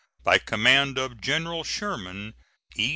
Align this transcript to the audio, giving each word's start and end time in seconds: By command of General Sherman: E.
By 0.23 0.39
command 0.39 0.97
of 0.97 1.21
General 1.21 1.63
Sherman: 1.63 2.33
E. 2.75 2.89